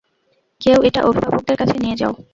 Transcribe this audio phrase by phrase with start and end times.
[0.61, 2.13] কেউ এটা অভিভাবকদের কাছে নিয়ে যাও।